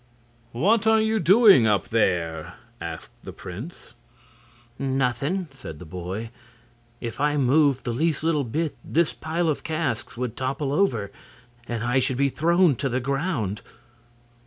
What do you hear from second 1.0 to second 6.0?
doing up there?" asked the prince. "Nothing," said the